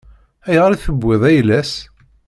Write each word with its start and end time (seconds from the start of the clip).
Ayɣer 0.47 0.71
i 0.71 0.77
tewwiḍ 0.83 1.21
ayla-s? 1.29 1.73